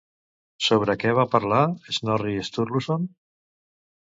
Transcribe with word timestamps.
Sobre 0.67 0.95
què 1.03 1.11
va 1.19 1.27
parlar 1.35 1.61
Snorri 1.99 2.33
Sturluson? 2.51 3.07